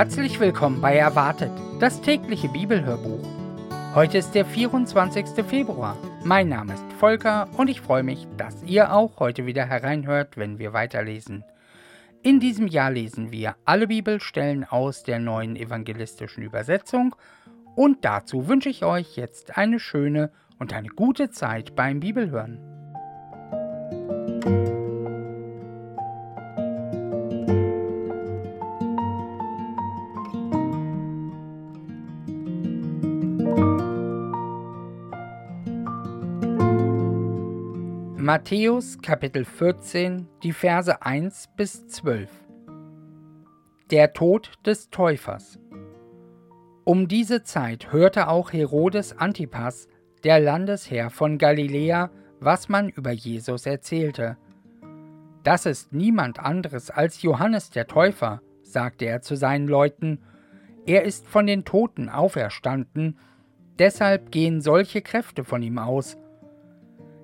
[0.00, 3.22] Herzlich willkommen bei Erwartet, das tägliche Bibelhörbuch.
[3.94, 5.44] Heute ist der 24.
[5.46, 5.94] Februar.
[6.24, 10.58] Mein Name ist Volker und ich freue mich, dass ihr auch heute wieder hereinhört, wenn
[10.58, 11.44] wir weiterlesen.
[12.22, 17.14] In diesem Jahr lesen wir alle Bibelstellen aus der neuen evangelistischen Übersetzung
[17.76, 22.58] und dazu wünsche ich euch jetzt eine schöne und eine gute Zeit beim Bibelhören.
[38.32, 42.30] Matthäus Kapitel 14, die Verse 1 bis 12.
[43.90, 45.58] Der Tod des Täufers.
[46.84, 49.88] Um diese Zeit hörte auch Herodes Antipas,
[50.22, 54.36] der Landesherr von Galiläa, was man über Jesus erzählte.
[55.42, 60.20] Das ist niemand anderes als Johannes der Täufer, sagte er zu seinen Leuten.
[60.86, 63.18] Er ist von den Toten auferstanden,
[63.80, 66.16] deshalb gehen solche Kräfte von ihm aus.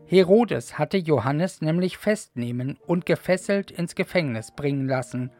[0.09, 5.33] Herodes hatte Johannes nämlich festnehmen und gefesselt ins Gefängnis bringen lassen.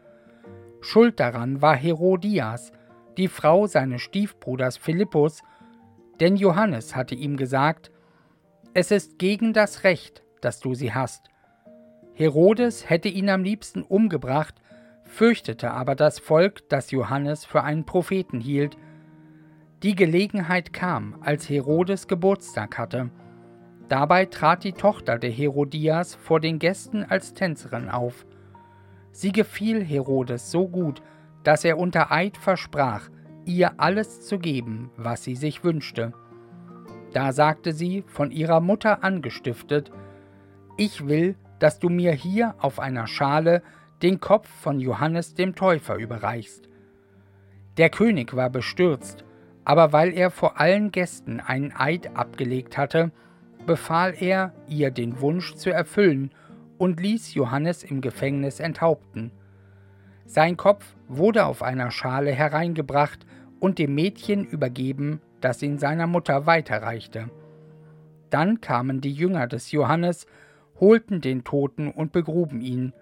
[0.81, 2.73] Schuld daran war Herodias,
[3.17, 5.41] die Frau seines Stiefbruders Philippus,
[6.19, 7.91] denn Johannes hatte ihm gesagt,
[8.73, 11.29] es ist gegen das Recht, dass du sie hast.
[12.13, 14.55] Herodes hätte ihn am liebsten umgebracht,
[15.05, 18.75] fürchtete aber das Volk, das Johannes für einen Propheten hielt.
[19.81, 23.11] Die Gelegenheit kam, als Herodes Geburtstag hatte,
[23.89, 28.25] Dabei trat die Tochter der Herodias vor den Gästen als Tänzerin auf.
[29.11, 31.01] Sie gefiel Herodes so gut,
[31.43, 33.09] dass er unter Eid versprach,
[33.45, 36.11] ihr alles zu geben, was sie sich wünschte.
[37.13, 39.91] Da sagte sie, von ihrer Mutter angestiftet,
[40.75, 43.63] Ich will, dass du mir hier auf einer Schale
[44.01, 46.69] den Kopf von Johannes dem Täufer überreichst.
[47.77, 49.23] Der König war bestürzt,
[49.65, 53.11] aber weil er vor allen Gästen einen Eid abgelegt hatte,
[53.67, 56.31] befahl er, ihr den Wunsch zu erfüllen
[56.79, 59.31] und ließ Johannes im Gefängnis enthaupten.
[60.25, 63.25] Sein Kopf wurde auf einer Schale hereingebracht
[63.59, 67.29] und dem Mädchen übergeben, das ihn seiner Mutter weiterreichte.
[68.29, 70.25] Dann kamen die Jünger des Johannes,
[70.79, 72.93] holten den Toten und begruben ihn.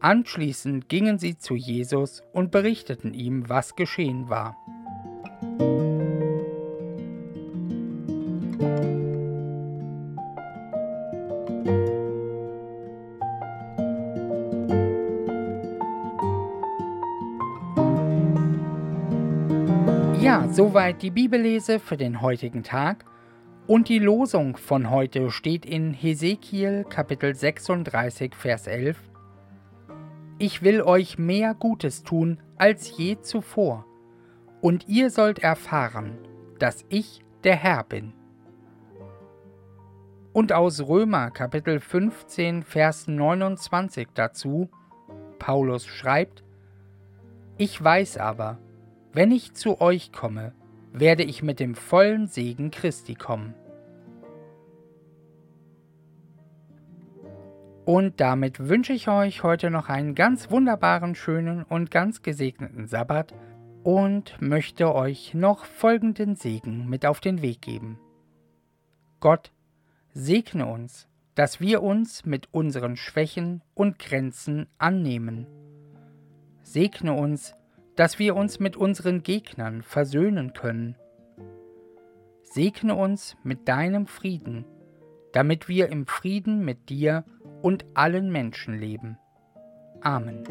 [0.00, 4.56] Anschließend gingen sie zu Jesus und berichteten ihm, was geschehen war.
[20.26, 23.04] Ja, soweit die Bibellese für den heutigen Tag.
[23.68, 28.98] Und die Losung von heute steht in Hesekiel Kapitel 36, Vers 11.
[30.38, 33.86] Ich will euch mehr Gutes tun als je zuvor,
[34.60, 36.18] und ihr sollt erfahren,
[36.58, 38.12] dass ich der Herr bin.
[40.32, 44.70] Und aus Römer Kapitel 15, Vers 29 dazu,
[45.38, 46.42] Paulus schreibt,
[47.58, 48.58] Ich weiß aber,
[49.16, 50.52] wenn ich zu euch komme,
[50.92, 53.54] werde ich mit dem vollen Segen Christi kommen.
[57.86, 63.32] Und damit wünsche ich euch heute noch einen ganz wunderbaren, schönen und ganz gesegneten Sabbat
[63.84, 67.98] und möchte euch noch folgenden Segen mit auf den Weg geben.
[69.20, 69.50] Gott
[70.12, 75.46] segne uns, dass wir uns mit unseren Schwächen und Grenzen annehmen.
[76.62, 77.54] Segne uns,
[77.96, 80.96] dass wir uns mit unseren Gegnern versöhnen können.
[82.42, 84.64] Segne uns mit deinem Frieden,
[85.32, 87.24] damit wir im Frieden mit dir
[87.62, 89.18] und allen Menschen leben.
[90.00, 90.44] Amen.